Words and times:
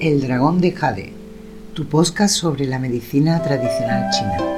El 0.00 0.20
dragón 0.20 0.60
de 0.60 0.70
Jade, 0.70 1.12
tu 1.74 1.86
podcast 1.86 2.32
sobre 2.32 2.66
la 2.66 2.78
medicina 2.78 3.42
tradicional 3.42 4.08
china. 4.12 4.57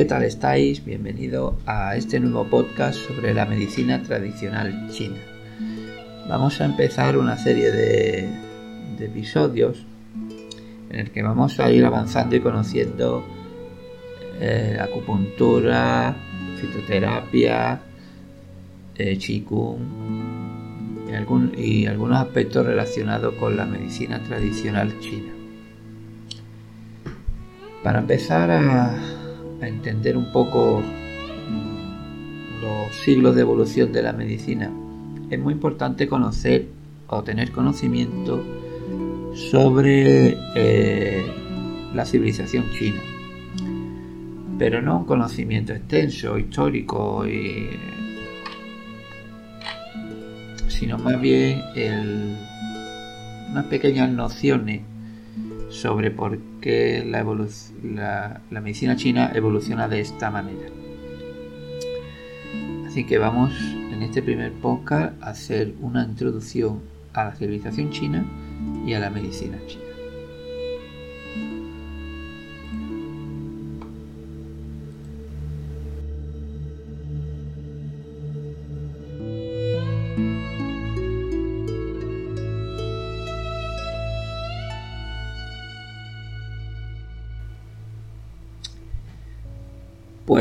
¿Qué 0.00 0.06
tal 0.06 0.22
estáis? 0.22 0.82
Bienvenido 0.82 1.58
a 1.66 1.94
este 1.94 2.18
nuevo 2.20 2.46
podcast 2.46 2.98
sobre 3.06 3.34
la 3.34 3.44
medicina 3.44 4.02
tradicional 4.02 4.88
china. 4.90 5.18
Vamos 6.26 6.58
a 6.62 6.64
empezar 6.64 7.18
una 7.18 7.36
serie 7.36 7.70
de, 7.70 8.30
episodios 8.98 9.84
en 10.88 11.00
el 11.00 11.10
que 11.10 11.22
vamos 11.22 11.60
a 11.60 11.70
ir 11.70 11.84
avanzando 11.84 12.34
y 12.34 12.40
conociendo 12.40 13.26
eh, 14.40 14.78
acupuntura, 14.80 16.16
fitoterapia, 16.58 17.82
eh, 18.96 19.18
qigong 19.18 19.82
y, 21.58 21.62
y 21.62 21.86
algunos 21.86 22.20
aspectos 22.20 22.64
relacionados 22.64 23.34
con 23.34 23.54
la 23.54 23.66
medicina 23.66 24.18
tradicional 24.22 24.98
china. 25.00 25.34
Para 27.82 27.98
empezar 27.98 28.50
a 28.50 29.19
a 29.60 29.68
entender 29.68 30.16
un 30.16 30.32
poco 30.32 30.82
los 32.60 32.96
siglos 32.96 33.34
de 33.34 33.42
evolución 33.42 33.92
de 33.92 34.02
la 34.02 34.12
medicina, 34.12 34.70
es 35.30 35.38
muy 35.38 35.54
importante 35.54 36.08
conocer 36.08 36.66
o 37.06 37.22
tener 37.22 37.50
conocimiento 37.50 38.44
sobre 39.34 40.36
eh, 40.54 41.24
la 41.94 42.04
civilización 42.04 42.70
china. 42.70 43.00
Pero 44.58 44.82
no 44.82 44.98
un 44.98 45.04
conocimiento 45.06 45.72
extenso, 45.72 46.38
histórico, 46.38 47.24
sino 50.68 50.98
más 50.98 51.20
bien 51.20 51.62
unas 53.50 53.64
pequeñas 53.66 54.10
nociones 54.10 54.82
sobre 55.70 56.10
por 56.10 56.38
qué 56.60 57.04
la, 57.06 57.24
medicina 58.60 58.96
china 58.96 59.30
evoluciona 59.34 59.88
de 59.88 60.00
esta 60.00 60.30
manera. 60.30 60.68
Así 62.86 63.04
que 63.04 63.18
vamos 63.18 63.52
en 63.92 64.02
este 64.02 64.20
primer 64.20 64.52
podcast 64.52 65.20
a 65.22 65.30
hacer 65.30 65.74
una 65.80 66.04
introducción 66.04 66.80
a 67.12 67.24
la 67.24 67.32
civilización 67.36 67.90
china 67.90 68.24
y 68.84 68.94
a 68.94 69.00
la 69.00 69.10
medicina 69.10 69.58
china. 69.66 69.89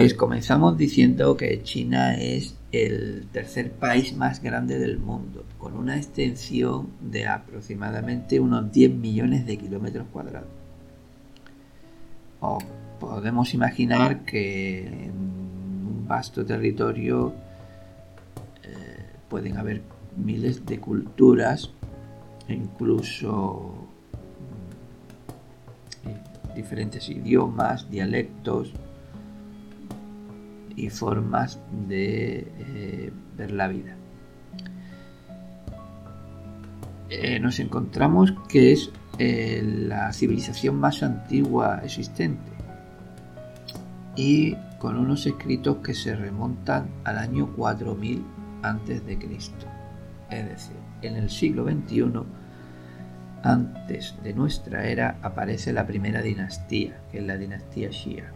Pues 0.09 0.17
comenzamos 0.17 0.75
diciendo 0.75 1.37
que 1.37 1.61
China 1.61 2.15
es 2.15 2.57
el 2.71 3.27
tercer 3.31 3.71
país 3.71 4.17
más 4.17 4.41
grande 4.41 4.79
del 4.79 4.97
mundo, 4.97 5.45
con 5.59 5.75
una 5.75 5.97
extensión 5.97 6.87
de 6.99 7.27
aproximadamente 7.27 8.39
unos 8.39 8.71
10 8.71 8.91
millones 8.95 9.45
de 9.45 9.59
kilómetros 9.59 10.07
cuadrados. 10.11 10.49
O 12.39 12.57
podemos 12.99 13.53
imaginar 13.53 14.25
que 14.25 14.87
en 14.87 15.11
un 15.11 16.05
vasto 16.07 16.43
territorio 16.43 17.31
eh, 18.63 19.13
pueden 19.29 19.57
haber 19.57 19.83
miles 20.17 20.65
de 20.65 20.79
culturas, 20.79 21.69
incluso 22.47 23.75
mm, 26.03 26.55
diferentes 26.55 27.07
idiomas, 27.09 27.87
dialectos, 27.91 28.73
y 30.79 30.89
formas 30.89 31.59
de 31.87 32.47
eh, 32.57 33.11
ver 33.37 33.51
la 33.51 33.67
vida. 33.67 33.95
Eh, 37.09 37.39
nos 37.39 37.59
encontramos 37.59 38.33
que 38.47 38.71
es 38.71 38.91
eh, 39.17 39.61
la 39.63 40.13
civilización 40.13 40.79
más 40.79 41.03
antigua 41.03 41.81
existente 41.83 42.51
y 44.15 44.55
con 44.79 44.97
unos 44.97 45.25
escritos 45.25 45.77
que 45.77 45.93
se 45.93 46.15
remontan 46.15 46.87
al 47.03 47.17
año 47.17 47.53
4000 47.55 48.23
antes 48.61 49.05
de 49.05 49.17
Cristo. 49.17 49.65
Es 50.29 50.47
decir, 50.47 50.75
en 51.01 51.15
el 51.15 51.29
siglo 51.29 51.65
XXI, 51.65 52.23
antes 53.43 54.15
de 54.23 54.33
nuestra 54.33 54.85
era, 54.85 55.17
aparece 55.21 55.73
la 55.73 55.87
primera 55.87 56.21
dinastía, 56.21 57.01
que 57.11 57.19
es 57.19 57.23
la 57.23 57.37
dinastía 57.37 57.89
Xia. 57.89 58.31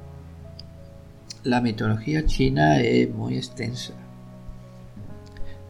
La 1.44 1.59
mitología 1.59 2.26
china 2.26 2.80
es 2.80 3.09
muy 3.09 3.36
extensa, 3.36 3.94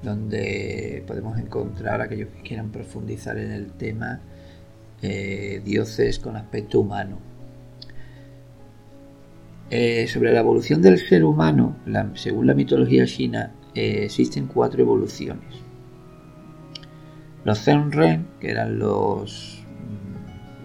donde 0.04 1.04
podemos 1.08 1.40
encontrar 1.40 2.00
aquellos 2.00 2.30
que 2.30 2.44
quieran 2.44 2.72
profundizar 2.72 3.40
en 3.40 3.52
el 3.52 3.72
tema 3.72 4.22
eh, 5.02 5.64
dioses 5.66 6.20
con 6.20 6.36
aspecto 6.36 6.80
humano. 6.80 7.18
Eh, 9.72 10.06
sobre 10.08 10.32
la 10.32 10.42
evolución 10.42 10.80
del 10.80 11.00
ser 11.00 11.24
humano, 11.24 11.76
según 12.14 12.46
la 12.46 12.54
mitología 12.54 13.08
china, 13.08 13.56
eh, 13.74 14.04
existen 14.04 14.46
cuatro 14.46 14.84
evoluciones. 14.84 15.56
Los 17.46 17.64
Zenren, 17.64 18.28
que 18.40 18.52
eran 18.52 18.78
los, 18.78 19.66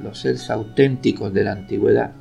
los 0.02 0.18
seres 0.18 0.50
auténticos 0.50 1.32
de 1.32 1.44
la 1.44 1.52
antigüedad, 1.52 2.12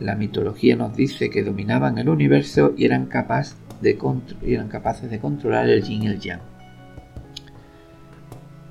la 0.00 0.14
mitología 0.14 0.76
nos 0.76 0.96
dice 0.96 1.30
que 1.30 1.42
dominaban 1.42 1.98
el 1.98 2.08
universo 2.08 2.74
y 2.76 2.84
eran, 2.84 3.08
de 3.80 3.98
eran 4.42 4.68
capaces 4.68 5.10
de 5.10 5.18
controlar 5.18 5.68
el 5.68 5.82
yin 5.82 6.02
y 6.04 6.06
el 6.06 6.20
yang. 6.20 6.40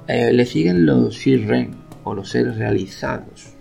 Eh, 0.08 0.32
le 0.32 0.46
siguen 0.46 0.86
los 0.86 1.16
Shirren 1.16 1.72
o 2.04 2.14
los 2.14 2.30
seres 2.30 2.58
realizados. 2.58 3.54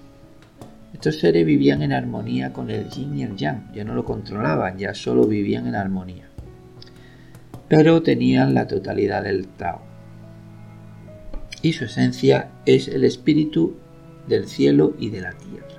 Estos 0.92 1.18
seres 1.18 1.44
vivían 1.44 1.82
en 1.82 1.92
armonía 1.92 2.52
con 2.52 2.70
el 2.70 2.88
yin 2.88 3.18
y 3.18 3.22
el 3.24 3.36
yang, 3.36 3.72
ya 3.74 3.84
no 3.84 3.94
lo 3.94 4.04
controlaban, 4.04 4.78
ya 4.78 4.94
solo 4.94 5.26
vivían 5.26 5.66
en 5.66 5.74
armonía. 5.74 6.28
Pero 7.68 8.02
tenían 8.02 8.54
la 8.54 8.66
totalidad 8.66 9.24
del 9.24 9.48
Tao. 9.48 9.82
Y 11.62 11.72
su 11.72 11.86
esencia 11.86 12.50
es 12.64 12.86
el 12.86 13.04
espíritu 13.04 13.74
del 14.28 14.46
cielo 14.46 14.94
y 14.98 15.10
de 15.10 15.20
la 15.20 15.32
tierra. 15.32 15.75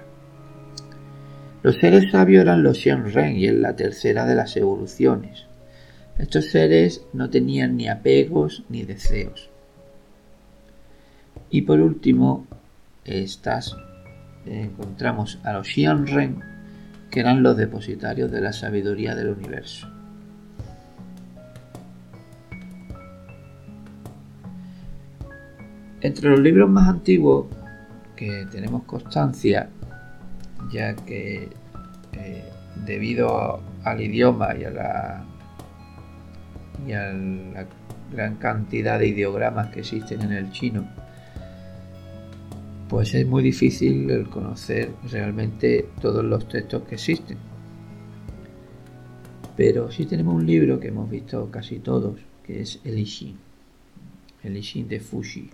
Los 1.63 1.75
seres 1.77 2.11
sabios 2.11 2.43
eran 2.43 2.63
los 2.63 2.77
Shen 2.77 3.11
Ren 3.11 3.35
y 3.35 3.47
es 3.47 3.53
la 3.53 3.75
tercera 3.75 4.25
de 4.25 4.35
las 4.35 4.55
evoluciones. 4.57 5.47
Estos 6.17 6.45
seres 6.45 7.05
no 7.13 7.29
tenían 7.29 7.77
ni 7.77 7.87
apegos 7.87 8.63
ni 8.69 8.83
deseos. 8.83 9.49
Y 11.49 11.63
por 11.63 11.79
último, 11.79 12.45
estas 13.05 13.75
eh, 14.45 14.69
encontramos 14.71 15.39
a 15.43 15.53
los 15.53 15.67
Xian 15.67 16.07
Ren, 16.07 16.39
que 17.09 17.19
eran 17.21 17.41
los 17.41 17.57
depositarios 17.57 18.31
de 18.31 18.41
la 18.41 18.53
sabiduría 18.53 19.15
del 19.15 19.29
universo. 19.29 19.87
Entre 26.01 26.29
los 26.29 26.39
libros 26.39 26.69
más 26.69 26.87
antiguos 26.87 27.47
que 28.15 28.45
tenemos 28.51 28.83
constancia 28.83 29.69
ya 30.71 30.95
que 30.95 31.49
eh, 32.13 32.43
debido 32.85 33.61
al 33.83 34.01
idioma 34.01 34.55
y 34.55 34.63
a 34.63 34.69
la 34.71 35.25
y 36.87 36.93
a 36.93 37.11
la 37.11 37.65
gran 38.11 38.35
cantidad 38.35 38.99
de 38.99 39.07
ideogramas 39.07 39.69
que 39.69 39.79
existen 39.79 40.21
en 40.21 40.31
el 40.31 40.51
chino, 40.51 40.87
pues 42.87 43.13
es 43.13 43.25
muy 43.27 43.43
difícil 43.43 44.09
el 44.09 44.29
conocer 44.29 44.91
realmente 45.11 45.89
todos 46.01 46.23
los 46.23 46.47
textos 46.47 46.83
que 46.83 46.95
existen. 46.95 47.37
Pero 49.57 49.91
sí 49.91 50.05
tenemos 50.05 50.35
un 50.35 50.45
libro 50.45 50.79
que 50.79 50.89
hemos 50.89 51.09
visto 51.09 51.49
casi 51.49 51.79
todos, 51.79 52.19
que 52.45 52.61
es 52.61 52.79
el 52.83 52.99
I 52.99 53.35
el 54.43 54.57
I 54.57 54.83
de 54.83 54.99
Fushi. 54.99 55.49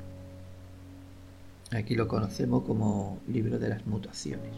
Aquí 1.72 1.96
lo 1.96 2.08
conocemos 2.08 2.64
como 2.64 3.20
libro 3.28 3.58
de 3.58 3.70
las 3.70 3.86
mutaciones. 3.88 4.52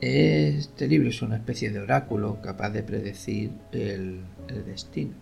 Este 0.00 0.86
libro 0.88 1.08
es 1.08 1.22
una 1.22 1.36
especie 1.36 1.70
de 1.70 1.80
oráculo 1.80 2.38
capaz 2.42 2.70
de 2.70 2.82
predecir 2.82 3.50
el, 3.72 4.20
destino. 4.66 5.12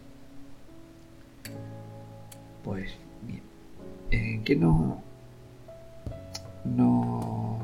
Pues 2.65 2.91
bien, 3.23 3.43
¿en 4.11 4.43
qué 4.43 4.57
no, 4.57 5.01
no 6.65 7.59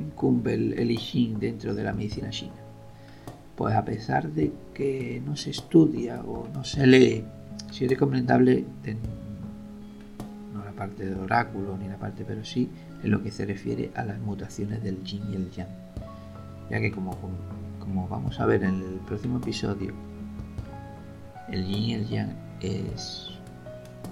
incumbe 0.00 0.54
el, 0.54 0.72
el 0.72 1.38
dentro 1.38 1.74
de 1.74 1.84
la 1.84 1.92
medicina 1.92 2.30
china? 2.30 2.54
Pues 3.54 3.74
a 3.76 3.84
pesar 3.84 4.28
de 4.32 4.52
que 4.74 5.22
no 5.24 5.36
se 5.36 5.50
estudia 5.50 6.20
o 6.22 6.48
no 6.52 6.64
se 6.64 6.84
lee, 6.86 7.24
sí 7.70 7.84
es 7.84 7.90
recomendable, 7.90 8.64
no 10.52 10.64
la 10.64 10.72
parte 10.72 11.06
del 11.06 11.18
oráculo 11.18 11.76
ni 11.76 11.86
la 11.86 11.96
parte, 11.96 12.24
pero 12.26 12.44
sí 12.44 12.68
en 13.04 13.10
lo 13.12 13.22
que 13.22 13.30
se 13.30 13.46
refiere 13.46 13.92
a 13.94 14.04
las 14.04 14.18
mutaciones 14.18 14.82
del 14.82 15.04
yin 15.04 15.22
y 15.30 15.36
el 15.36 15.50
yang 15.50 15.87
ya 16.70 16.80
que 16.80 16.90
como, 16.90 17.16
como 17.78 18.08
vamos 18.08 18.38
a 18.40 18.46
ver 18.46 18.64
en 18.64 18.76
el 18.76 19.00
próximo 19.06 19.38
episodio, 19.38 19.92
el 21.50 21.66
yin 21.66 21.82
y 21.82 21.94
el 21.94 22.08
yang 22.08 22.36
es 22.60 23.30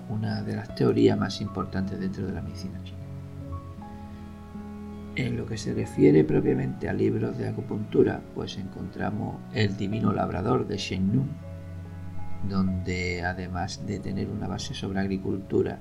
una 0.08 0.42
de 0.42 0.56
las 0.56 0.74
teorías 0.74 1.18
más 1.18 1.40
importantes 1.40 1.98
dentro 1.98 2.26
de 2.26 2.32
la 2.32 2.42
medicina 2.42 2.82
china. 2.82 2.96
En 5.16 5.36
lo 5.36 5.46
que 5.46 5.56
se 5.56 5.72
refiere 5.72 6.24
propiamente 6.24 6.88
a 6.88 6.92
libros 6.92 7.38
de 7.38 7.48
acupuntura, 7.48 8.20
pues 8.34 8.58
encontramos 8.58 9.36
El 9.54 9.76
Divino 9.76 10.12
Labrador 10.12 10.66
de 10.66 10.76
Shen 10.76 11.10
Yun, 11.12 11.28
donde 12.48 13.24
además 13.24 13.86
de 13.86 13.98
tener 13.98 14.28
una 14.28 14.46
base 14.46 14.74
sobre 14.74 15.00
agricultura, 15.00 15.78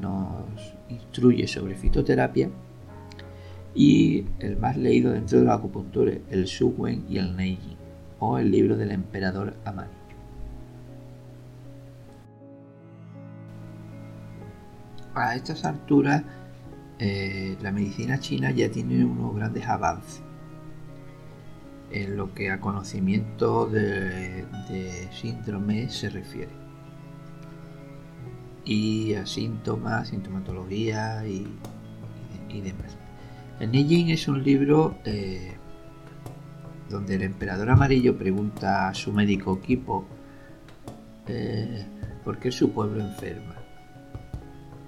nos 0.00 0.74
instruye 0.88 1.46
sobre 1.46 1.74
fitoterapia 1.74 2.48
y 3.74 4.26
el 4.38 4.56
más 4.56 4.76
leído 4.76 5.12
dentro 5.12 5.40
de 5.40 5.46
la 5.46 5.54
acupuntura, 5.54 6.12
el 6.30 6.46
Su 6.46 6.68
Wen 6.76 7.04
y 7.08 7.18
el 7.18 7.36
Neiji, 7.36 7.76
o 8.18 8.38
el 8.38 8.50
libro 8.50 8.76
del 8.76 8.90
emperador 8.90 9.54
amarillo. 9.64 9.92
A 15.14 15.34
estas 15.34 15.64
alturas, 15.64 16.22
eh, 16.98 17.56
la 17.60 17.72
medicina 17.72 18.18
china 18.18 18.50
ya 18.50 18.70
tiene 18.70 19.04
unos 19.04 19.34
grandes 19.34 19.66
avances 19.66 20.22
en 21.90 22.16
lo 22.16 22.32
que 22.34 22.50
a 22.50 22.60
conocimiento 22.60 23.66
de, 23.66 24.46
síndrome 25.12 25.90
se 25.90 26.08
refiere. 26.08 26.52
Y 28.64 29.14
a 29.14 29.26
síntomas, 29.26 30.08
sintomatología 30.08 31.26
y 31.26 32.60
demás. 32.62 33.01
El 33.62 33.70
Neijing 33.70 34.10
es 34.10 34.26
un 34.26 34.42
libro 34.42 34.98
eh, 35.04 35.52
donde 36.90 37.14
el 37.14 37.22
emperador 37.22 37.70
amarillo 37.70 38.18
pregunta 38.18 38.88
a 38.88 38.94
su 38.94 39.12
médico 39.12 39.60
Kipo 39.60 40.04
eh, 41.28 41.86
por 42.24 42.40
qué 42.40 42.50
su 42.50 42.72
pueblo 42.72 43.00
enferma. 43.00 43.54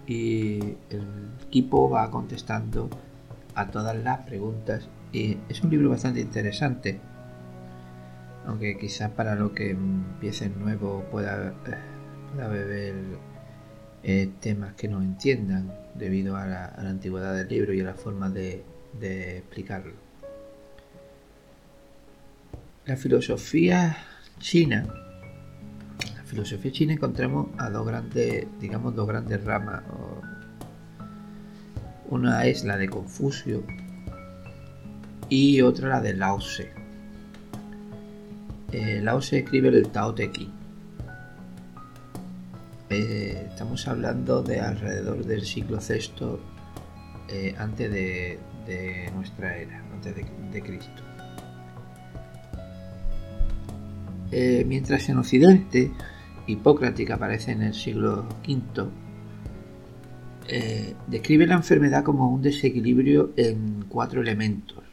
Y 0.09 0.59
el 0.91 1.07
Kipo 1.51 1.89
va 1.89 2.11
contestando 2.11 2.91
a 3.55 3.71
todas 3.71 3.97
las 3.97 4.27
preguntas 4.27 4.89
y 5.13 5.39
es 5.49 5.63
un 5.63 5.71
libro 5.71 5.91
bastante 5.91 6.21
interesante. 6.21 6.99
Aunque 8.45 8.77
quizás 8.77 9.13
para 9.13 9.37
lo 9.37 9.55
que 9.55 9.71
empiecen 9.71 10.59
nuevo 10.59 11.05
pueda, 11.13 11.51
eh, 11.51 11.79
pueda 12.33 12.49
beber 12.49 12.97
eh, 14.07 14.31
temas 14.39 14.75
que 14.75 14.87
no 14.87 15.01
entiendan 15.01 15.73
debido 15.95 16.37
a 16.37 16.47
la, 16.47 16.67
antigüedad 16.77 17.35
del 17.35 17.49
libro 17.49 17.73
y 17.73 17.81
a 17.81 17.85
la 17.85 17.95
forma 17.95 18.29
de, 18.29 18.63
explicarlo. 19.01 19.95
La 22.85 22.99
filosofía 22.99 23.97
china. 24.39 24.87
La 26.17 26.23
filosofía 26.25 26.71
china 26.71 26.93
encontramos 26.93 27.49
a 27.57 27.71
dos 27.71 27.87
grandes, 27.87 28.47
digamos, 28.61 28.95
dos 28.95 29.09
grandes 29.09 29.43
ramas. 29.43 29.83
Una 32.11 32.45
es 32.45 32.63
la 32.65 32.77
de 32.77 32.91
Confucio 32.91 33.65
y 35.31 35.63
otra 35.63 35.89
la 35.89 36.01
de 36.03 36.13
Lao 36.13 36.39
Tse. 36.41 36.71
Eh, 38.71 39.01
Lao 39.03 39.21
Tse 39.21 39.39
escribe 39.39 39.69
el 39.69 39.89
Tao 39.89 40.15
Te 40.15 40.31
Ching 40.31 40.64
eh, 42.97 43.47
estamos 43.49 43.87
hablando 43.89 44.43
de 44.43 44.61
alrededor 44.61 45.25
del 45.25 45.43
siglo 45.45 45.79
VI 45.79 46.39
eh, 47.29 47.55
antes 47.59 47.91
de, 47.91 48.39
nuestra 49.15 49.57
era, 49.57 49.83
antes 49.93 50.15
de, 50.15 50.63
Cristo. 50.63 51.03
Eh, 54.31 54.65
mientras 54.67 55.09
en 55.09 55.19
Occidente, 55.19 55.91
Hipócrates, 56.47 57.07
que 57.07 57.13
aparece 57.13 57.53
en 57.53 57.63
el 57.63 57.75
siglo 57.75 58.27
V, 58.47 58.89
describe 61.09 61.47
la 61.47 61.55
enfermedad 61.55 62.05
como 62.05 62.31
un 62.31 62.43
desequilibrio 62.43 63.33
en 63.37 63.87
cuatro 63.89 64.21
elementos. 64.21 64.85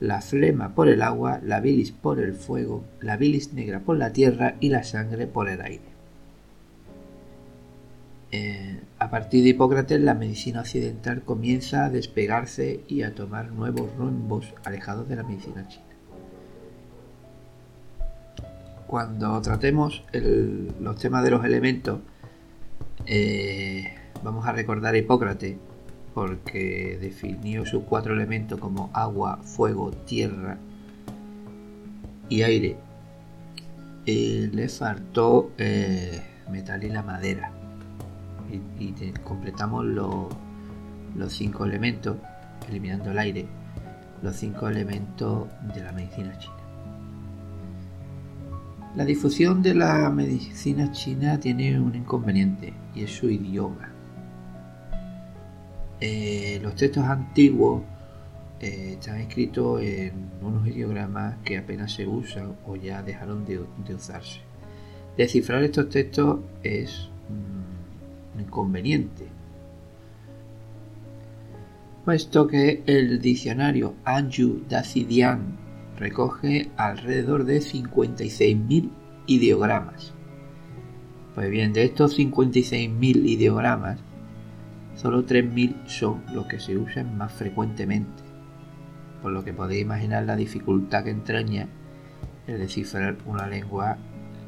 La 0.00 0.20
flema 0.20 0.74
por 0.74 0.88
el 0.88 1.02
agua, 1.02 1.40
la 1.42 1.60
bilis 1.60 1.92
por 1.92 2.20
el 2.20 2.34
fuego, 2.34 2.84
la 3.00 3.16
bilis 3.16 3.52
negra 3.54 3.80
por 3.80 3.96
la 3.96 4.12
tierra 4.12 4.56
y 4.60 4.68
la 4.68 4.84
sangre 4.84 5.26
por 5.26 5.48
el 5.48 5.62
aire. 5.62 5.95
Eh, 8.32 8.80
a 8.98 9.10
partir 9.10 9.44
de 9.44 9.50
Hipócrates, 9.50 10.00
la 10.00 10.14
medicina 10.14 10.60
occidental 10.60 11.22
comienza 11.22 11.86
a 11.86 11.90
despegarse 11.90 12.80
y 12.88 13.02
a 13.02 13.14
tomar 13.14 13.52
nuevos 13.52 13.94
rumbos 13.96 14.52
alejados 14.64 15.08
de 15.08 15.16
la 15.16 15.22
medicina 15.22 15.66
china. 15.68 15.84
Cuando 18.86 19.40
tratemos 19.42 20.04
los 20.80 20.96
temas 20.96 21.24
de 21.24 21.30
los 21.30 21.44
elementos, 21.44 22.00
eh, 23.06 23.94
vamos 24.22 24.46
a 24.46 24.52
recordar 24.52 24.94
a 24.94 24.98
Hipócrates, 24.98 25.56
porque 26.14 26.98
definió 27.00 27.66
sus 27.66 27.82
cuatro 27.84 28.14
elementos 28.14 28.58
como 28.58 28.90
agua, 28.92 29.38
fuego, 29.42 29.90
tierra 29.90 30.58
y 32.28 32.42
aire. 32.42 32.76
Y 34.04 34.46
le 34.48 34.68
faltó 34.68 35.50
eh, 35.58 36.22
metal 36.48 36.82
y 36.84 36.88
la 36.88 37.02
madera 37.02 37.55
y, 38.50 38.92
completamos 39.24 39.84
los 39.84 41.32
cinco 41.32 41.64
elementos, 41.64 42.16
eliminando 42.68 43.10
el 43.10 43.18
aire, 43.18 43.46
los 44.22 44.36
cinco 44.36 44.68
elementos 44.68 45.48
de 45.74 45.82
la 45.82 45.92
medicina 45.92 46.38
china. 46.38 46.56
La 48.96 49.04
difusión 49.04 49.62
de 49.62 49.74
la 49.74 50.08
medicina 50.08 50.90
china 50.90 51.38
tiene 51.38 51.78
un 51.78 51.94
inconveniente 51.94 52.72
y 52.94 53.02
es 53.02 53.10
su 53.10 53.28
idioma. 53.28 53.90
Eh, 56.00 56.58
los 56.62 56.74
textos 56.76 57.04
antiguos 57.04 57.82
eh, 58.60 58.96
están 58.98 59.20
escritos 59.20 59.82
en 59.82 60.30
unos 60.40 60.66
ideogramas 60.66 61.36
que 61.44 61.58
apenas 61.58 61.92
se 61.92 62.06
usan 62.06 62.54
o 62.66 62.76
ya 62.76 63.02
dejaron 63.02 63.44
de, 63.44 63.60
de 63.86 63.94
usarse. 63.94 64.40
Descifrar 65.16 65.62
estos 65.62 65.90
textos 65.90 66.40
es 66.62 67.10
inconveniente, 68.40 69.28
puesto 72.04 72.46
que 72.46 72.82
el 72.86 73.20
diccionario 73.20 73.94
Anju 74.04 74.62
Dacidian 74.68 75.58
recoge 75.98 76.70
alrededor 76.76 77.44
de 77.44 77.58
56.000 77.58 78.90
ideogramas. 79.26 80.12
Pues 81.34 81.50
bien, 81.50 81.72
de 81.72 81.84
estos 81.84 82.18
56.000 82.18 83.26
ideogramas, 83.26 83.98
solo 84.94 85.26
3.000 85.26 85.86
son 85.86 86.22
los 86.32 86.46
que 86.46 86.60
se 86.60 86.78
usan 86.78 87.16
más 87.18 87.32
frecuentemente, 87.32 88.22
por 89.22 89.32
lo 89.32 89.44
que 89.44 89.52
podéis 89.52 89.82
imaginar 89.82 90.24
la 90.24 90.36
dificultad 90.36 91.04
que 91.04 91.10
entraña 91.10 91.68
el 92.46 92.58
descifrar 92.58 93.16
una 93.26 93.46
lengua 93.48 93.98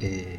eh, 0.00 0.38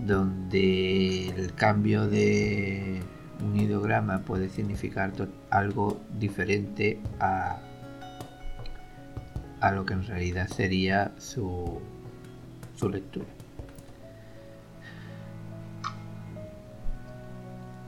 donde 0.00 1.28
el 1.28 1.54
cambio 1.54 2.08
de 2.08 3.02
un 3.42 3.56
ideograma 3.56 4.20
puede 4.20 4.48
significar 4.48 5.12
algo 5.50 6.00
diferente 6.18 6.98
a, 7.20 7.58
a 9.60 9.72
lo 9.72 9.84
que 9.84 9.94
en 9.94 10.06
realidad 10.06 10.48
sería 10.48 11.12
su, 11.18 11.80
su 12.76 12.88
lectura. 12.88 13.26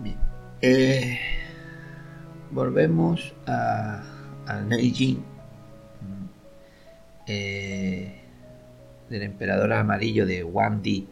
Bien. 0.00 0.18
Eh, 0.62 1.18
volvemos 2.50 3.34
a, 3.46 4.02
al 4.46 4.68
Neijing 4.68 5.22
eh, 7.26 8.20
del 9.10 9.22
emperador 9.22 9.72
amarillo 9.72 10.26
de 10.26 10.44
Wang 10.44 10.80
Di. 10.82 11.08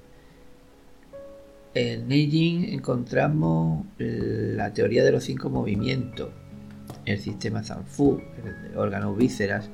En 1.75 2.07
Neijing 2.07 2.73
encontramos 2.73 3.85
la 3.99 4.73
teoría 4.73 5.03
de 5.03 5.11
los 5.11 5.25
cinco 5.25 5.51
movimientos, 5.51 6.31
el 7.05 7.19
sistema 7.19 7.65
Zanfu, 7.65 8.21
el 8.71 8.79
órganos 8.79 9.17
vísceras, 9.17 9.71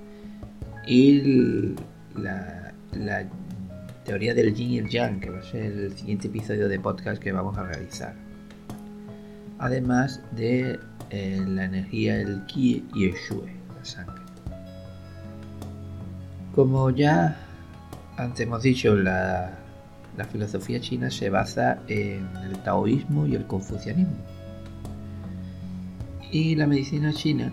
y 0.86 1.74
la, 2.16 2.72
la 2.92 3.28
teoría 4.04 4.34
del 4.34 4.54
yin 4.54 4.70
y 4.70 4.78
el 4.78 4.88
yang, 4.88 5.20
que 5.20 5.28
va 5.28 5.40
a 5.40 5.42
ser 5.42 5.66
el 5.66 5.92
siguiente 5.92 6.28
episodio 6.28 6.68
de 6.68 6.80
podcast 6.80 7.22
que 7.22 7.32
vamos 7.32 7.58
a 7.58 7.64
realizar. 7.64 8.14
Además 9.58 10.22
de 10.34 10.80
eh, 11.10 11.44
la 11.46 11.64
energía, 11.64 12.18
el 12.18 12.46
ki 12.46 12.82
y 12.94 13.04
el 13.08 13.12
shue, 13.12 13.44
la 13.76 13.84
sangre. 13.84 14.22
Como 16.54 16.88
ya 16.88 17.36
antes 18.16 18.40
hemos 18.40 18.62
dicho, 18.62 18.96
la, 18.96 19.58
filosofía 20.30 20.80
china 20.80 21.10
se 21.10 21.30
basa 21.30 21.82
en 21.88 22.28
el 22.44 22.58
taoísmo 22.62 23.26
y 23.26 23.34
el 23.34 23.46
confucianismo. 23.46 24.16
Y 26.30 26.54
la 26.54 26.66
medicina 26.66 27.12
china 27.12 27.52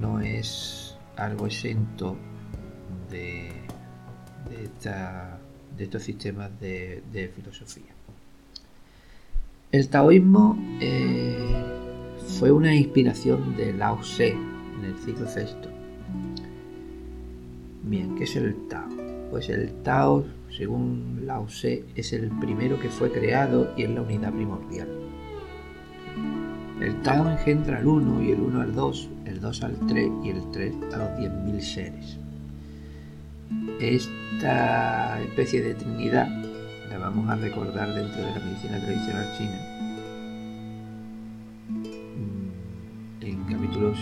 no 0.00 0.20
es 0.20 0.96
algo 1.16 1.46
exento 1.46 2.16
de, 3.10 3.50
estos 5.78 6.02
sistemas 6.02 6.50
de, 6.60 7.32
filosofía. 7.34 7.92
El 9.70 9.88
taoísmo 9.88 10.56
eh, 10.80 11.64
fue 12.38 12.50
una 12.50 12.74
inspiración 12.74 13.56
de 13.56 13.72
Lao 13.72 14.00
Tse 14.00 14.28
en 14.28 14.84
el 14.84 14.98
siglo 14.98 15.26
VI. 15.26 15.68
Bien, 17.84 18.14
¿qué 18.14 18.24
es 18.24 18.36
el 18.36 18.68
Tao? 18.68 18.88
Pues 19.30 19.48
el 19.48 19.72
Tao, 19.82 20.24
según 20.56 21.22
Lao 21.26 21.46
Tse, 21.46 21.84
es 21.94 22.12
el 22.12 22.30
primero 22.38 22.78
que 22.78 22.88
fue 22.88 23.10
creado 23.10 23.72
y 23.76 23.84
es 23.84 23.90
la 23.90 24.02
unidad 24.02 24.32
primordial. 24.32 24.88
El 26.80 27.00
Tao 27.02 27.28
engendra 27.30 27.78
al 27.78 27.86
1 27.86 28.22
y 28.22 28.32
el 28.32 28.40
1 28.40 28.60
al 28.60 28.74
2, 28.74 29.08
el 29.26 29.40
2 29.40 29.62
al 29.62 29.76
3 29.86 30.10
y 30.24 30.30
el 30.30 30.50
3 30.50 30.74
a 30.92 30.96
los 30.98 31.08
10.000 31.18 31.60
seres. 31.60 32.18
Esta 33.80 35.20
especie 35.22 35.62
de 35.62 35.74
trinidad 35.74 36.28
la 36.90 36.98
vamos 36.98 37.28
a 37.28 37.36
recordar 37.36 37.94
dentro 37.94 38.22
de 38.22 38.30
la 38.30 38.38
medicina 38.40 38.78
tradicional 38.80 39.26
china 39.38 39.72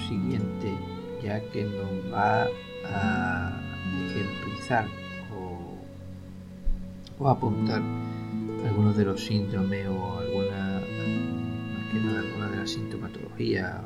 siguiente, 0.09 0.75
ya 1.23 1.41
que 1.53 1.65
nos 1.65 2.13
va 2.13 2.47
a 2.85 3.53
ejemplizar 4.07 4.87
o 7.21 7.29
apuntar 7.29 7.83
algunos 8.67 8.97
de 8.97 9.05
los 9.05 9.25
síndromes 9.25 9.87
o 9.89 10.19
alguna, 10.19 10.79
alguna 10.79 12.49
de 12.51 12.57
las 12.57 12.71
sintomatologías. 12.71 13.83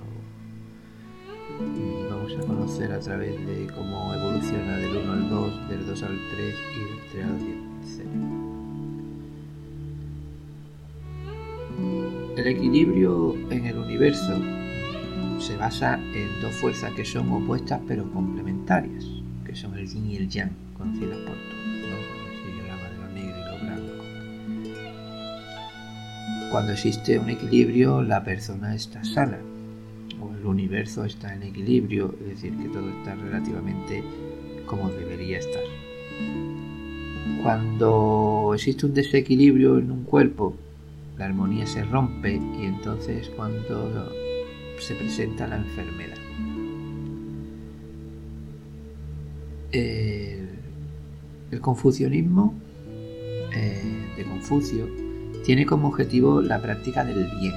Y 1.60 2.08
vamos 2.08 2.32
a 2.32 2.46
conocer 2.46 2.92
a 2.92 3.00
través 3.00 3.34
de 3.46 3.66
cómo 3.74 4.14
evoluciona 4.14 4.76
del 4.78 4.96
1 4.96 5.12
al 5.12 5.28
2, 5.28 5.68
del 5.68 5.86
2 5.86 6.02
al 6.02 6.18
3 6.34 6.54
y 6.74 6.80
del 6.80 6.98
3 7.12 7.24
al 7.24 7.38
10. 7.38 7.54
El 12.38 12.46
equilibrio 12.46 13.34
en 13.50 13.66
el 13.66 13.78
universo 13.78 14.40
se 15.38 15.56
basa 15.56 15.94
en 15.94 16.40
dos 16.40 16.54
fuerzas 16.54 16.92
que 16.94 17.04
son 17.04 17.30
opuestas 17.32 17.80
pero 17.86 18.10
complementarias, 18.12 19.04
que 19.44 19.54
son 19.54 19.76
el 19.76 19.88
yin 19.88 20.10
y 20.10 20.16
el 20.16 20.28
yang, 20.28 20.50
conocidas 20.76 21.18
por 21.18 21.34
todos, 21.34 21.64
¿no? 21.90 22.23
Cuando 26.54 26.70
existe 26.70 27.18
un 27.18 27.28
equilibrio, 27.30 28.00
la 28.00 28.22
persona 28.22 28.76
está 28.76 29.02
sana, 29.02 29.40
o 30.20 30.32
el 30.32 30.46
universo 30.46 31.04
está 31.04 31.34
en 31.34 31.42
equilibrio, 31.42 32.14
es 32.20 32.28
decir, 32.28 32.56
que 32.56 32.68
todo 32.68 32.90
está 32.90 33.16
relativamente 33.16 34.04
como 34.64 34.88
debería 34.88 35.40
estar. 35.40 35.64
Cuando 37.42 38.52
existe 38.54 38.86
un 38.86 38.94
desequilibrio 38.94 39.78
en 39.78 39.90
un 39.90 40.04
cuerpo, 40.04 40.54
la 41.18 41.24
armonía 41.24 41.66
se 41.66 41.82
rompe 41.82 42.34
y 42.34 42.66
entonces 42.66 43.32
cuando 43.34 44.12
se 44.78 44.94
presenta 44.94 45.48
la 45.48 45.56
enfermedad. 45.56 46.18
El, 49.72 51.60
confucianismo 51.60 52.54
eh, 53.52 53.82
de 54.16 54.22
Confucio 54.22 55.03
tiene 55.44 55.66
como 55.66 55.88
objetivo 55.88 56.40
la 56.40 56.58
práctica 56.58 57.04
del 57.04 57.28
bien, 57.38 57.54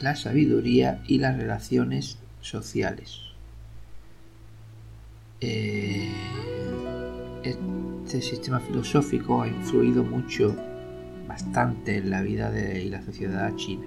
la 0.00 0.16
sabiduría 0.16 1.02
y 1.06 1.18
las 1.18 1.36
relaciones 1.36 2.18
sociales. 2.40 3.20
Eh, 5.40 6.10
este 7.42 8.22
sistema 8.22 8.58
filosófico 8.60 9.42
ha 9.42 9.48
influido 9.48 10.02
mucho, 10.02 10.56
bastante 11.28 11.98
en 11.98 12.10
la 12.10 12.22
vida 12.22 12.50
de, 12.50 12.82
y 12.82 12.88
la 12.88 13.02
sociedad 13.02 13.54
china. 13.56 13.84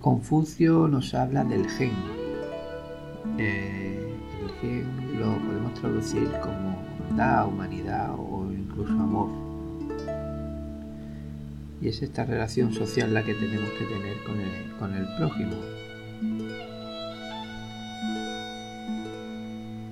Confucio 0.00 0.88
nos 0.88 1.12
habla 1.12 1.44
del 1.44 1.68
gen. 1.68 1.92
Eh, 3.36 4.14
el 4.42 4.50
gen 4.60 5.20
lo 5.20 5.36
podemos 5.38 5.74
traducir 5.74 6.30
como 6.40 6.78
da, 7.16 7.44
humanidad 7.44 8.14
o 8.16 8.46
incluso 8.50 8.92
amor. 8.92 9.28
Y 11.80 11.88
es 11.88 12.02
esta 12.02 12.24
relación 12.24 12.72
social 12.72 13.14
la 13.14 13.24
que 13.24 13.34
tenemos 13.34 13.70
que 13.70 13.84
tener 13.84 14.16
con 14.78 14.92
el, 14.94 15.06
prójimo. 15.16 15.54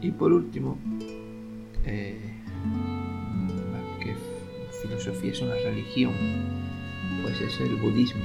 Y 0.00 0.10
por 0.10 0.32
último, 0.32 0.78
eh, 1.84 2.18
¿qué 4.00 4.14
filosofía 4.82 5.32
es 5.32 5.40
una 5.42 5.54
religión? 5.54 6.12
Pues 7.22 7.40
es 7.40 7.60
el 7.60 7.76
budismo 7.76 8.24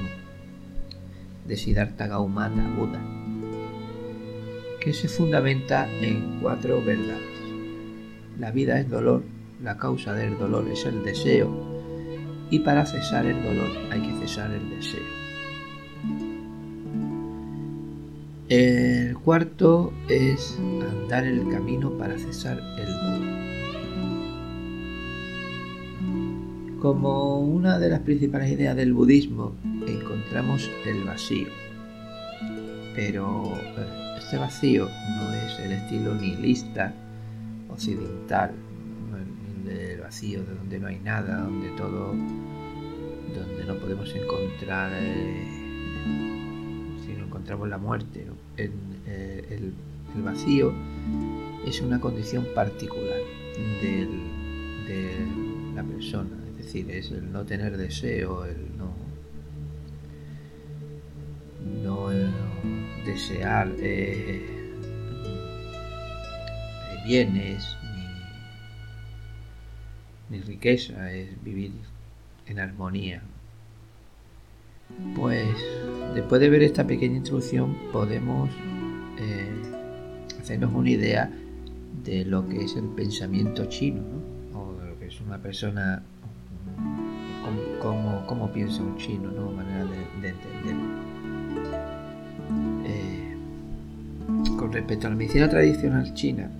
de 1.46 1.56
Siddhartha 1.56 2.08
Gaumata 2.08 2.68
Buda, 2.76 3.00
que 4.80 4.92
se 4.92 5.08
fundamenta 5.08 5.88
en 6.00 6.40
cuatro 6.40 6.82
verdades. 6.84 7.22
La 8.38 8.50
vida 8.50 8.80
es 8.80 8.88
dolor, 8.88 9.22
la 9.62 9.76
causa 9.76 10.14
del 10.14 10.38
dolor 10.38 10.68
es 10.68 10.84
el 10.84 11.04
deseo, 11.04 11.71
y 12.52 12.58
para 12.58 12.84
cesar 12.84 13.24
el 13.24 13.42
dolor 13.42 13.70
hay 13.90 14.02
que 14.02 14.12
cesar 14.20 14.50
el 14.52 14.68
deseo. 14.68 15.00
El 18.50 19.16
cuarto 19.16 19.90
es 20.10 20.58
andar 21.00 21.24
el 21.24 21.48
camino 21.48 21.92
para 21.92 22.18
cesar 22.18 22.60
el 22.78 22.86
dolor. 22.86 23.42
Como 26.82 27.40
una 27.40 27.78
de 27.78 27.88
las 27.88 28.00
principales 28.00 28.52
ideas 28.52 28.76
del 28.76 28.92
budismo 28.92 29.54
encontramos 29.86 30.70
el 30.84 31.04
vacío. 31.04 31.48
Pero 32.94 33.54
eh, 33.78 34.16
este 34.18 34.36
vacío 34.36 34.90
no 35.16 35.32
es 35.32 35.58
el 35.58 35.72
estilo 35.72 36.14
nihilista 36.16 36.92
occidental, 37.70 38.50
el 39.66 40.00
vacío 40.00 40.42
de 40.42 40.54
donde 40.54 40.78
no 40.78 40.88
hay 40.88 40.98
nada, 40.98 41.40
donde 41.42 41.70
todo, 41.70 42.14
donde 43.34 43.64
no 43.64 43.74
podemos 43.76 44.14
encontrar, 44.14 44.92
eh, 44.94 45.46
si 47.04 47.12
no 47.12 47.26
encontramos 47.26 47.68
la 47.68 47.78
muerte. 47.78 48.26
Eh, 48.56 48.70
el, 49.50 49.74
vacío 50.22 50.74
es 51.66 51.80
una 51.80 51.98
condición 51.98 52.46
particular 52.54 53.18
de 53.80 54.06
la 55.74 55.82
persona, 55.82 56.36
es 56.50 56.66
decir, 56.66 56.90
es 56.90 57.10
el 57.10 57.32
no 57.32 57.44
tener 57.44 57.78
deseo, 57.78 58.44
el 58.44 58.76
no 58.76 58.92
desear 63.04 63.68
eh, 63.78 64.40
eh, 66.90 67.02
bienes 67.04 67.76
ni 70.30 70.40
riqueza, 70.40 71.12
es 71.12 71.42
vivir 71.44 71.72
en 72.46 72.58
armonía. 72.58 73.22
Pues 75.16 75.48
después 76.14 76.40
de 76.40 76.50
ver 76.50 76.62
esta 76.62 76.86
pequeña 76.86 77.16
introducción 77.16 77.76
podemos 77.92 78.50
eh, 79.18 79.62
hacernos 80.40 80.72
una 80.74 80.90
idea 80.90 81.30
de 82.04 82.24
lo 82.24 82.48
que 82.48 82.64
es 82.64 82.76
el 82.76 82.86
pensamiento 82.88 83.66
chino, 83.66 84.02
o 84.54 84.74
de 84.80 84.90
lo 84.90 84.98
que 84.98 85.06
es 85.06 85.20
una 85.20 85.38
persona, 85.38 86.02
cómo, 87.80 88.52
piensa 88.52 88.82
un 88.82 88.96
chino, 88.96 89.30
¿no? 89.30 89.50
manera 89.52 89.84
de, 89.84 90.28
entender. 90.28 90.76
Eh, 92.86 93.36
con 94.56 94.72
respecto 94.72 95.06
a 95.06 95.10
la 95.10 95.16
medicina 95.16 95.48
tradicional 95.48 96.12
china, 96.14 96.50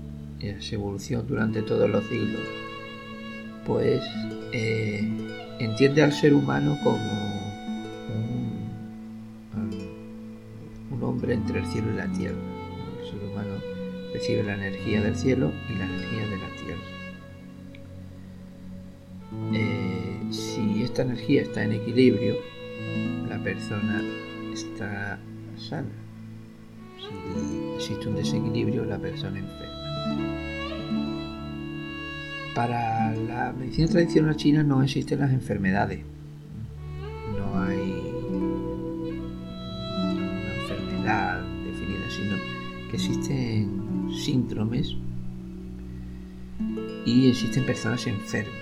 y 0.40 0.60
su 0.60 0.74
evolución 0.74 1.26
durante 1.26 1.62
todos 1.62 1.88
los 1.88 2.04
siglos, 2.04 2.42
pues 3.66 4.02
eh, 4.52 5.08
entiende 5.58 6.02
al 6.02 6.12
ser 6.12 6.34
humano 6.34 6.78
como 6.82 7.42
un, 10.90 11.02
hombre 11.02 11.34
entre 11.34 11.58
el 11.58 11.66
cielo 11.66 11.92
y 11.92 11.96
la 11.96 12.06
tierra. 12.12 12.36
El 13.00 13.10
ser 13.10 13.28
humano 13.28 13.54
recibe 14.12 14.44
la 14.44 14.54
energía 14.54 15.00
del 15.00 15.16
cielo 15.16 15.50
y 15.68 15.74
la 15.74 15.84
energía 15.84 16.26
de 16.28 16.36
la 16.36 16.48
tierra. 16.64 16.82
Eh, 19.52 20.20
si 20.30 20.82
esta 20.84 21.02
energía 21.02 21.42
está 21.42 21.64
en 21.64 21.72
equilibrio, 21.72 22.36
la 23.28 23.42
persona 23.42 24.00
está 24.52 25.18
sana. 25.56 25.88
Si 26.98 27.74
existe 27.76 28.08
un 28.08 28.14
desequilibrio, 28.14 28.84
la 28.84 28.98
persona 28.98 29.38
enferma. 29.40 29.71
Para 32.54 33.12
la 33.16 33.52
medicina 33.52 33.88
tradicional 33.88 34.36
china 34.36 34.62
no 34.62 34.82
existen 34.82 35.20
las 35.20 35.32
enfermedades. 35.32 36.00
No 37.38 37.62
hay 37.62 38.12
una 40.04 40.54
enfermedad 40.60 41.42
definida, 41.64 42.10
sino 42.10 42.36
que 42.90 42.96
existen 42.96 44.10
síndromes 44.14 44.94
y 47.06 47.30
existen 47.30 47.64
personas 47.64 48.06
enfermas. 48.06 48.52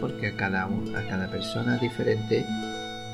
Porque 0.00 0.28
a 0.28 0.36
cada, 0.36 0.64
a 0.64 1.08
cada 1.08 1.30
persona 1.30 1.76
diferente 1.78 2.44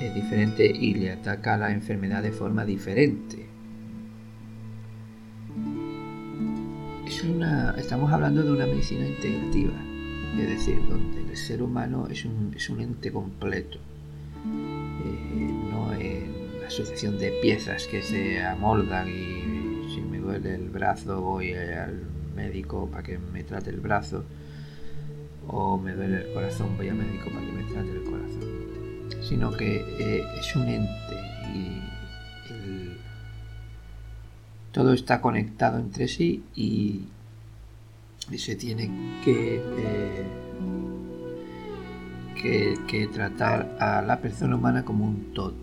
es 0.01 0.15
diferente 0.15 0.67
y 0.67 0.95
le 0.95 1.13
ataca 1.13 1.59
la 1.59 1.73
enfermedad 1.73 2.23
de 2.23 2.33
forma 2.33 2.65
diferente. 2.65 3.54
Estamos 7.77 8.13
hablando 8.13 8.43
de 8.43 8.53
una 8.53 8.67
medicina 8.67 9.07
integrativa, 9.07 9.73
es 10.39 10.49
decir, 10.49 10.79
donde 10.89 11.23
el 11.23 11.37
ser 11.37 11.63
humano 11.63 12.07
es 12.11 12.25
un, 12.25 12.81
ente 12.81 13.11
completo, 13.11 13.79
eh, 13.79 15.53
no 15.71 15.93
es 15.95 16.23
una 16.59 16.67
asociación 16.67 17.19
de 17.19 17.31
piezas 17.41 17.87
que 17.87 18.03
se 18.03 18.43
amoldan 18.43 19.09
y 19.09 19.95
si 19.95 20.01
me 20.03 20.19
duele 20.19 20.55
el 20.55 20.69
brazo 20.69 21.21
voy 21.21 21.55
al 21.55 22.03
médico 22.37 22.89
para 22.91 23.03
que 23.03 23.19
me 23.19 23.43
trate 23.43 23.71
el 23.71 23.81
brazo 23.81 24.25
o 25.47 25.79
me 25.79 25.93
duele 25.93 26.23
el 26.23 26.33
corazón 26.33 26.77
voy 26.77 26.89
al 26.89 26.97
médico 26.97 27.31
para 27.31 27.47
que 27.47 27.53
me 27.53 27.63
trate 27.65 27.91
el 27.91 28.05
corazón, 28.05 29.23
sino 29.23 29.51
que 29.53 29.77
eh, 29.99 30.25
es 30.39 30.57
un 30.57 30.69
ente 30.69 31.34
todo 34.75 34.93
está 34.93 35.21
conectado 35.21 35.79
entre 35.79 36.09
sí 36.09 36.43
y, 36.57 37.03
se 38.37 38.57
tiene 38.57 38.91
que, 39.25 39.63
eh, 42.43 42.75
que, 42.89 43.07
tratar 43.07 43.77
a 43.79 44.03
la 44.03 44.21
persona 44.21 44.57
humana 44.57 44.85
como 44.85 45.07
un 45.07 45.33
todo. 45.33 45.55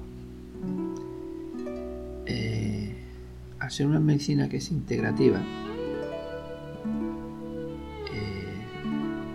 Eh, 2.26 2.96
al 3.60 3.70
ser 3.70 3.88
una 3.88 4.00
medicina 4.00 4.48
que 4.48 4.58
es 4.58 4.72
integrativa, 4.72 5.40
eh, 8.14 8.64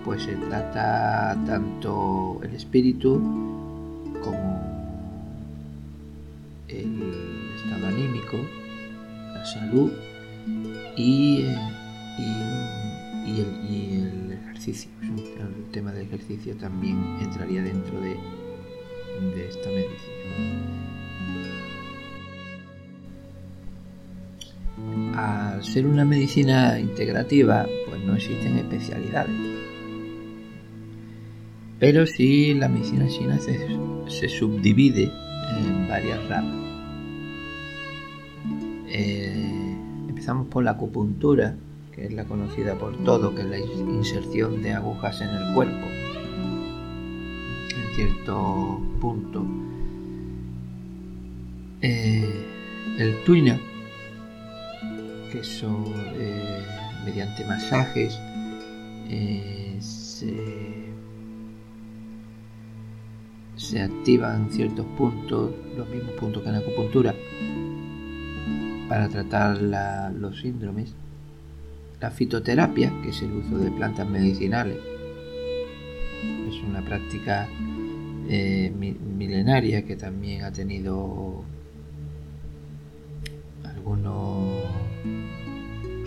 pues 0.04 0.22
se 0.22 0.36
trata 0.36 1.36
tanto 1.46 2.40
el 2.42 2.54
espíritu 2.54 3.20
como 4.24 4.62
el 6.68 7.52
estado 7.56 7.86
anímico, 7.88 8.38
salud 9.58 9.92
y, 10.96 11.44
y, 12.18 13.40
el, 13.40 14.32
ejercicio. 14.32 14.90
El 15.02 15.70
tema 15.72 15.92
del 15.92 16.06
ejercicio 16.06 16.56
también 16.56 16.98
entraría 17.20 17.62
dentro 17.62 18.00
de, 18.00 18.16
de 19.34 19.48
esta 19.48 19.68
medicina. 19.70 20.86
Al 25.14 25.64
ser 25.64 25.86
una 25.86 26.04
medicina 26.04 26.78
integrativa, 26.78 27.66
pues 27.88 28.00
no 28.02 28.14
existen 28.14 28.58
especialidades. 28.58 29.56
Pero 31.78 32.06
sí 32.06 32.54
la 32.54 32.68
medicina 32.68 33.06
china 33.08 33.38
se, 33.38 34.28
subdivide 34.28 35.10
en 35.58 35.88
varias 35.88 36.26
ramas. 36.28 36.75
Eh, 38.88 39.76
empezamos 40.08 40.46
por 40.48 40.64
la 40.64 40.72
acupuntura, 40.72 41.56
que 41.92 42.06
es 42.06 42.12
la 42.12 42.24
conocida 42.24 42.74
por 42.74 42.96
todo, 43.04 43.34
que 43.34 43.42
es 43.42 43.48
la 43.48 43.58
inserción 43.58 44.62
de 44.62 44.72
agujas 44.72 45.20
en 45.20 45.30
el 45.30 45.54
cuerpo, 45.54 45.86
en 47.70 47.94
cierto 47.94 48.80
punto. 49.00 49.44
Eh, 51.82 52.44
el 52.98 53.24
tuina, 53.24 53.58
que 55.32 55.42
son 55.42 55.84
eh, 56.14 56.62
mediante 57.04 57.44
masajes, 57.44 58.18
se 63.56 63.82
activan 63.82 64.48
ciertos 64.50 64.86
puntos, 64.96 65.50
los 65.76 65.88
mismos 65.88 66.12
puntos 66.12 66.42
que 66.42 66.48
en 66.48 66.54
la 66.54 66.60
acupuntura, 66.60 67.14
para 68.88 69.08
tratar 69.08 69.60
los 70.12 70.40
síndromes 70.40 70.94
la 72.00 72.10
fitoterapia, 72.10 72.92
que 73.02 73.08
es 73.08 73.22
el 73.22 73.32
uso 73.32 73.58
de 73.58 73.70
plantas 73.70 74.08
medicinales, 74.08 74.76
es 76.48 76.62
una 76.62 76.82
práctica 76.82 77.48
eh, 78.28 78.70
milenaria 78.70 79.84
que 79.84 79.96
también 79.96 80.44
ha 80.44 80.52
tenido 80.52 81.42
algunos 83.64 84.62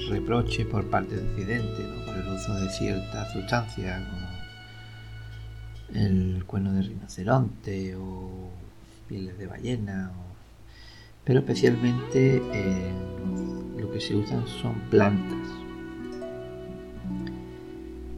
reproches 0.10 0.66
por 0.68 0.86
parte 0.90 1.16
de 1.16 1.28
Occidente 1.28 1.84
por 2.06 2.16
el 2.16 2.28
uso 2.28 2.54
de 2.56 2.70
ciertas 2.70 3.32
sustancias 3.34 4.02
como 4.08 4.28
el 6.00 6.44
cuerno 6.46 6.74
de 6.74 6.84
rinoceronte 6.84 7.96
o 7.96 8.52
pieles 9.08 9.38
de 9.38 9.48
ballena, 9.48 10.12
pero 11.30 11.42
especialmente 11.42 12.42
eh, 12.54 12.92
lo 13.78 13.92
que 13.92 14.02
se 14.02 14.16
usan 14.16 14.48
son 14.48 14.74
plantas. 14.90 15.48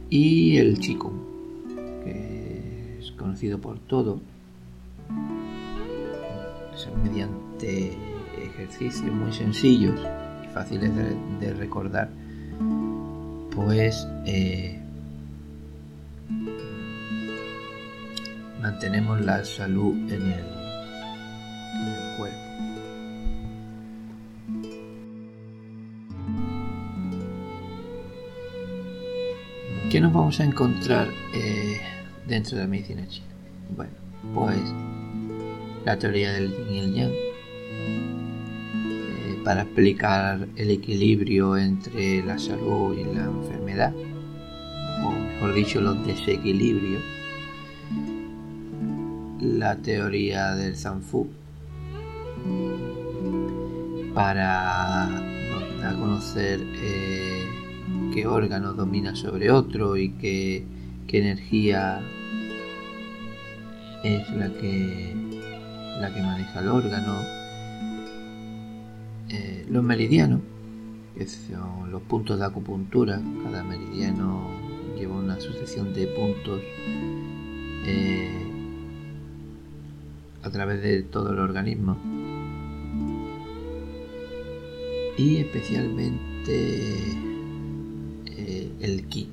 Y 0.08 0.56
el 0.56 0.78
chico, 0.78 1.12
que 2.04 2.96
es 3.00 3.12
conocido 3.12 3.60
por 3.60 3.78
todo, 3.80 4.18
mediante 7.04 7.92
ejercicios 8.42 9.12
muy 9.12 9.30
sencillos 9.30 10.00
y 10.42 10.46
fáciles 10.54 10.90
de, 11.38 11.52
recordar, 11.52 12.08
pues 13.54 14.08
eh, 14.24 14.80
mantenemos 18.62 19.20
la 19.20 19.44
salud 19.44 20.10
en 20.10 20.32
el 20.32 20.61
¿Qué 29.92 30.00
nos 30.00 30.14
vamos 30.14 30.40
a 30.40 30.44
encontrar 30.44 31.08
eh, 31.34 31.78
dentro 32.26 32.56
de 32.56 32.62
la 32.62 32.68
medicina 32.70 33.06
china? 33.08 33.26
Bueno, 33.76 33.92
pues 34.32 34.56
la 35.84 35.98
teoría 35.98 36.32
del 36.32 36.50
yin 36.50 36.72
y 36.72 36.78
el 36.78 36.94
yang 36.94 37.12
eh, 38.88 39.38
para 39.44 39.64
explicar 39.64 40.48
el 40.56 40.70
equilibrio 40.70 41.58
entre 41.58 42.24
la 42.24 42.38
salud 42.38 42.96
y 42.96 43.04
la 43.04 43.24
enfermedad, 43.24 43.92
o 45.04 45.10
mejor 45.10 45.52
dicho, 45.52 45.78
los 45.82 46.06
desequilibrios. 46.06 47.02
La 49.42 49.76
teoría 49.76 50.54
del 50.54 50.74
Zanfu 50.74 51.28
para 54.14 55.10
conocer 56.00 56.60
eh, 56.76 57.31
qué 58.12 58.26
órgano 58.26 58.74
domina 58.74 59.14
sobre 59.14 59.50
otro 59.50 59.96
y 59.96 60.10
qué 60.10 60.64
qué 61.06 61.18
energía 61.18 62.00
es 64.02 64.30
la 64.30 64.48
que 64.48 65.14
la 66.00 66.12
que 66.12 66.22
maneja 66.22 66.60
el 66.60 66.68
órgano. 66.68 67.14
Eh, 69.28 69.66
los 69.70 69.84
meridianos 69.84 70.40
que 71.16 71.26
son 71.26 71.90
los 71.90 72.02
puntos 72.02 72.38
de 72.38 72.46
acupuntura. 72.46 73.20
Cada 73.44 73.62
meridiano 73.62 74.48
lleva 74.96 75.16
una 75.16 75.38
sucesión 75.40 75.92
de 75.94 76.06
puntos 76.06 76.60
eh, 77.86 78.30
a 80.42 80.50
través 80.50 80.82
de 80.82 81.02
todo 81.02 81.32
el 81.32 81.38
organismo. 81.38 81.96
Y 85.18 85.36
especialmente 85.36 87.31
el 88.82 89.06
ki. 89.08 89.28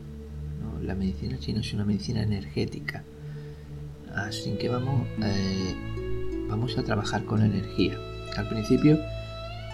La 0.83 0.95
medicina 0.95 1.37
china 1.37 1.59
es 1.59 1.73
una 1.73 1.85
medicina 1.85 2.21
energética, 2.21 3.03
así 4.15 4.51
que 4.53 4.69
vamos, 4.69 5.05
eh, 5.21 5.75
vamos 6.47 6.77
a 6.77 6.83
trabajar 6.83 7.25
con 7.25 7.41
energía. 7.41 7.97
Al 8.37 8.47
principio 8.47 8.97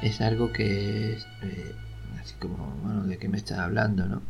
es 0.01 0.19
algo 0.19 0.51
que 0.51 1.13
es 1.13 1.27
eh, 1.43 1.73
así 2.19 2.35
como, 2.39 2.73
bueno, 2.83 3.05
¿de 3.05 3.17
qué 3.17 3.29
me 3.29 3.37
estás 3.37 3.59
hablando, 3.59 4.07
no? 4.07 4.21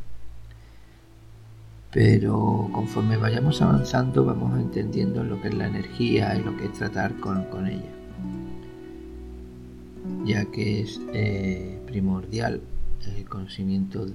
Pero 1.92 2.70
conforme 2.74 3.16
vayamos 3.16 3.62
avanzando 3.62 4.26
vamos 4.26 4.60
entendiendo 4.60 5.24
lo 5.24 5.42
que 5.42 5.48
es 5.48 5.54
la 5.54 5.68
energía 5.68 6.36
y 6.36 6.44
lo 6.44 6.58
que 6.58 6.66
es 6.66 6.74
tratar 6.74 7.16
con, 7.22 7.46
con 7.46 7.68
ella 7.68 7.96
ya 10.26 10.46
que 10.46 10.82
es 10.82 11.00
eh, 11.14 11.80
primordial 11.86 12.62
el 13.16 13.26
conocimiento 13.26 14.06
de, 14.06 14.14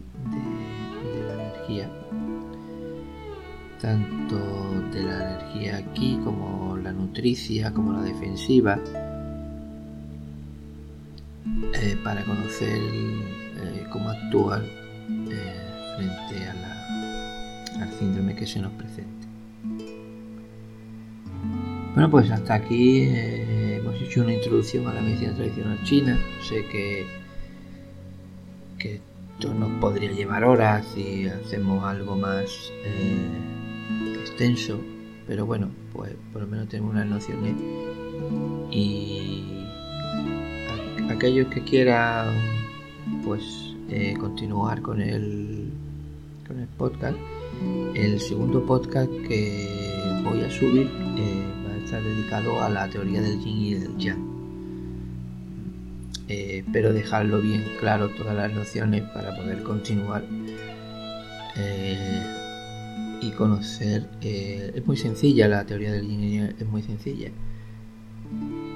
tanto 3.80 4.36
de 4.92 5.02
la 5.02 5.38
energía 5.38 5.78
aquí 5.78 6.18
como 6.24 6.76
la 6.76 6.92
nutricia, 6.92 7.72
como 7.72 7.92
la 7.92 8.02
defensiva, 8.02 8.78
eh, 11.74 11.96
para 12.04 12.24
conocer 12.24 12.78
eh, 12.78 13.86
cómo 13.90 14.10
actuar 14.10 14.62
frente 15.96 16.46
al 17.80 17.92
síndrome 17.98 18.34
que 18.34 18.46
se 18.46 18.60
nos 18.60 18.72
presente. 18.72 19.26
Bueno, 21.94 22.10
pues 22.10 22.30
hasta 22.30 22.54
aquí 22.54 23.08
hecho 24.10 24.22
una 24.22 24.34
introducción 24.34 24.88
a 24.88 24.94
la 24.94 25.00
medicina 25.02 25.32
tradicional 25.34 25.78
china. 25.84 26.18
Sé 26.42 26.64
que, 26.66 27.06
que 28.76 29.00
esto 29.40 29.54
nos 29.54 29.70
podría 29.80 30.12
llevar 30.12 30.44
horas 30.44 30.86
si 30.94 31.26
hacemos 31.26 31.82
algo 31.82 32.14
más 32.14 32.70
eh, 32.84 34.18
extenso, 34.20 34.78
pero 35.26 35.46
bueno, 35.46 35.70
pues 35.94 36.12
por 36.30 36.42
lo 36.42 36.48
menos 36.48 36.68
tenemos 36.68 36.92
unas 36.92 37.06
nociones 37.06 37.54
y 38.70 39.64
aquellos 41.08 41.48
que 41.48 41.62
quieran 41.62 42.36
pues 43.24 43.74
eh, 43.88 44.14
continuar 44.20 44.82
con 44.82 45.00
el 45.00 45.72
con 46.46 46.60
el 46.60 46.68
podcast 46.76 47.16
el 47.94 48.20
segundo 48.20 48.66
podcast 48.66 49.10
que 49.26 50.22
voy 50.22 50.42
a 50.42 50.50
subir 50.50 50.86
eh, 51.16 51.44
está 51.82 51.98
dedicado 51.98 52.60
a 52.60 52.68
la 52.68 52.90
teoría 52.90 53.22
del 53.22 53.40
yin 53.40 53.56
y 53.56 53.74
del 53.74 53.96
yang. 53.96 54.29
Eh, 56.32 56.62
pero 56.72 56.92
dejarlo 56.92 57.40
bien 57.40 57.64
claro 57.80 58.08
todas 58.10 58.36
las 58.36 58.52
nociones 58.54 59.02
para 59.02 59.34
poder 59.34 59.64
continuar 59.64 60.22
eh, 61.56 62.22
y 63.20 63.32
conocer. 63.32 64.08
Eh, 64.20 64.70
es 64.76 64.86
muy 64.86 64.96
sencilla 64.96 65.48
la 65.48 65.66
teoría 65.66 65.90
del 65.90 66.06
yang, 66.06 66.54
es 66.56 66.66
muy 66.68 66.82
sencilla, 66.82 67.32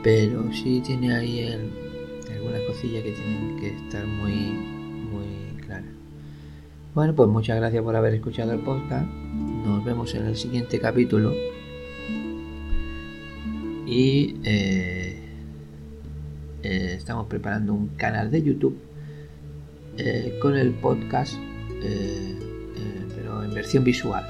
pero 0.02 0.52
sí 0.52 0.82
tiene 0.84 1.14
ahí 1.14 1.48
algunas 2.28 2.60
cosillas 2.62 3.04
que 3.04 3.12
tienen 3.12 3.56
que 3.60 3.68
estar 3.68 4.04
muy, 4.04 4.34
muy 5.12 5.62
claras. 5.64 5.92
Bueno, 6.92 7.14
pues 7.14 7.28
muchas 7.28 7.56
gracias 7.56 7.84
por 7.84 7.94
haber 7.94 8.14
escuchado 8.14 8.52
el 8.52 8.60
podcast. 8.62 9.06
Nos 9.64 9.84
vemos 9.84 10.12
en 10.16 10.26
el 10.26 10.34
siguiente 10.34 10.80
capítulo 10.80 11.32
y 13.86 14.34
eh, 16.64 16.94
estamos 16.96 17.26
preparando 17.26 17.74
un 17.74 17.88
canal 17.88 18.30
de 18.30 18.42
YouTube 18.42 18.78
eh, 19.98 20.38
con 20.40 20.56
el 20.56 20.72
podcast, 20.72 21.34
pero 23.14 23.44
en 23.44 23.52
versión 23.52 23.84
visual, 23.84 24.24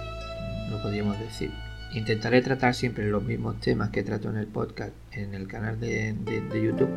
no 0.71 0.83
podríamos 0.83 1.19
decir. 1.21 1.53
Intentaré 1.95 2.43
tratar 2.43 2.75
siempre 2.75 3.09
los 3.09 3.23
mismos 3.23 3.61
temas 3.61 3.91
que 3.91 4.03
trato 4.03 4.29
en 4.31 4.37
el 4.39 4.49
podcast 4.49 4.93
en 5.13 5.35
el 5.35 5.47
canal 5.47 5.79
de, 5.79 6.17
YouTube 6.53 6.91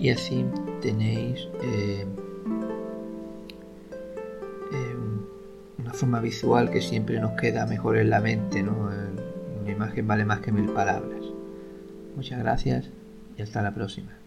y 0.00 0.10
así 0.10 0.44
tenéis 0.82 1.46
una 5.78 5.92
forma 5.92 6.20
visual 6.20 6.70
que 6.70 6.80
siempre 6.80 7.20
nos 7.20 7.40
queda 7.40 7.64
mejor 7.66 7.96
en 7.96 8.10
la 8.10 8.20
mente, 8.20 8.64
¿no? 8.64 8.90
Una 9.62 9.70
imagen 9.70 10.06
vale 10.08 10.24
más 10.24 10.40
que 10.40 10.50
mil 10.50 10.68
palabras. 10.70 11.22
Muchas 12.16 12.40
gracias 12.40 12.90
y 13.36 13.42
hasta 13.42 13.62
la 13.62 13.74
próxima. 13.74 14.25